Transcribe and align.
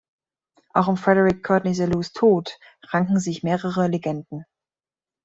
Auch 0.73 0.87
um 0.87 0.97
Frederick 0.97 1.43
Courteney 1.43 1.75
Selous 1.75 2.11
Tod 2.11 2.57
ranken 2.91 3.19
sich 3.19 3.43
mehrere 3.43 3.87
Legenden. 3.87 4.47